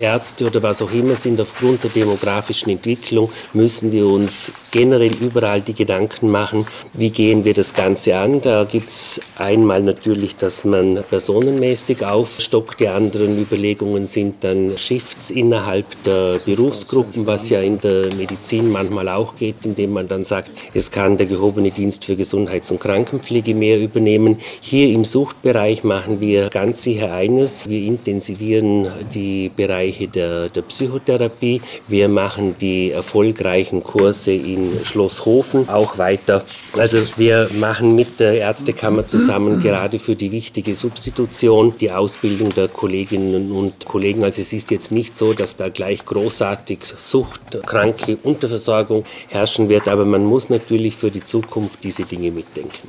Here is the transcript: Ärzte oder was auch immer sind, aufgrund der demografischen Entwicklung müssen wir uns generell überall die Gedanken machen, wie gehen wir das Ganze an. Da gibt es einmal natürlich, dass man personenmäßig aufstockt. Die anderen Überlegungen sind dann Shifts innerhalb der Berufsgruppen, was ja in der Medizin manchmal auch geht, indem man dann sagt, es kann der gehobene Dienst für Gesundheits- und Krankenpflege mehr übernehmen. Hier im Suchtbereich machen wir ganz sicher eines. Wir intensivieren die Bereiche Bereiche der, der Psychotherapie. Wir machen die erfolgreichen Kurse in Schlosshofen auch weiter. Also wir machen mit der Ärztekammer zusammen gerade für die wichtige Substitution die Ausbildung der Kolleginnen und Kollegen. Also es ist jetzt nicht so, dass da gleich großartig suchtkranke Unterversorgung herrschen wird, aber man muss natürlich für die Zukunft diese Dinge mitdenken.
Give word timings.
Ärzte 0.00 0.46
oder 0.46 0.62
was 0.62 0.80
auch 0.80 0.92
immer 0.92 1.14
sind, 1.14 1.38
aufgrund 1.42 1.84
der 1.84 1.90
demografischen 1.90 2.70
Entwicklung 2.70 3.30
müssen 3.52 3.92
wir 3.92 4.06
uns 4.06 4.50
generell 4.70 5.12
überall 5.20 5.60
die 5.60 5.74
Gedanken 5.74 6.30
machen, 6.30 6.66
wie 6.94 7.10
gehen 7.10 7.44
wir 7.44 7.52
das 7.52 7.74
Ganze 7.74 8.16
an. 8.16 8.40
Da 8.40 8.64
gibt 8.64 8.88
es 8.88 9.20
einmal 9.36 9.82
natürlich, 9.82 10.36
dass 10.36 10.64
man 10.64 11.04
personenmäßig 11.10 12.02
aufstockt. 12.02 12.80
Die 12.80 12.88
anderen 12.88 13.38
Überlegungen 13.38 14.06
sind 14.06 14.42
dann 14.42 14.78
Shifts 14.78 15.30
innerhalb 15.30 15.84
der 16.04 16.40
Berufsgruppen, 16.46 17.26
was 17.26 17.50
ja 17.50 17.60
in 17.60 17.78
der 17.78 18.06
Medizin 18.14 18.72
manchmal 18.72 19.10
auch 19.10 19.36
geht, 19.36 19.66
indem 19.66 19.92
man 19.92 20.08
dann 20.08 20.24
sagt, 20.24 20.50
es 20.72 20.90
kann 20.90 21.18
der 21.18 21.26
gehobene 21.26 21.72
Dienst 21.72 22.06
für 22.06 22.16
Gesundheits- 22.16 22.70
und 22.70 22.80
Krankenpflege 22.80 23.54
mehr 23.54 23.78
übernehmen. 23.78 24.38
Hier 24.62 24.88
im 24.94 25.04
Suchtbereich 25.04 25.84
machen 25.84 26.20
wir 26.20 26.48
ganz 26.48 26.84
sicher 26.84 27.12
eines. 27.12 27.68
Wir 27.68 27.82
intensivieren 27.82 28.90
die 29.12 29.50
Bereiche 29.54 29.89
Bereiche 29.90 30.08
der, 30.08 30.48
der 30.48 30.62
Psychotherapie. 30.62 31.60
Wir 31.88 32.08
machen 32.08 32.54
die 32.60 32.90
erfolgreichen 32.90 33.82
Kurse 33.82 34.32
in 34.32 34.70
Schlosshofen 34.84 35.68
auch 35.68 35.98
weiter. 35.98 36.44
Also 36.76 36.98
wir 37.16 37.50
machen 37.58 37.96
mit 37.96 38.20
der 38.20 38.34
Ärztekammer 38.34 39.06
zusammen 39.06 39.60
gerade 39.60 39.98
für 39.98 40.14
die 40.14 40.30
wichtige 40.30 40.74
Substitution 40.74 41.74
die 41.80 41.90
Ausbildung 41.90 42.50
der 42.50 42.68
Kolleginnen 42.68 43.50
und 43.50 43.84
Kollegen. 43.84 44.22
Also 44.22 44.40
es 44.40 44.52
ist 44.52 44.70
jetzt 44.70 44.92
nicht 44.92 45.16
so, 45.16 45.32
dass 45.32 45.56
da 45.56 45.68
gleich 45.68 46.04
großartig 46.04 46.80
suchtkranke 46.84 48.16
Unterversorgung 48.22 49.04
herrschen 49.28 49.68
wird, 49.68 49.88
aber 49.88 50.04
man 50.04 50.24
muss 50.24 50.50
natürlich 50.50 50.94
für 50.94 51.10
die 51.10 51.24
Zukunft 51.24 51.82
diese 51.82 52.04
Dinge 52.04 52.30
mitdenken. 52.30 52.88